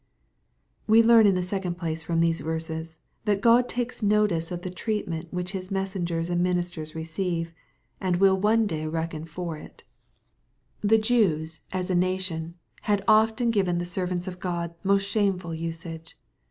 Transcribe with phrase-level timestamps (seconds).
[0.87, 6.27] We learn, in the second place, from these verses, that f God takesnoticeo/the treatmen>twhichHis messengers
[6.27, 7.53] and I ministers receive,
[7.99, 9.83] and tvUI one day reckon for it
[10.79, 11.07] The 308 SZPOSITOBT THOUGHTS.•
[11.39, 16.17] Jews, as a nation, had often given the servants of €k>d most shameful usage.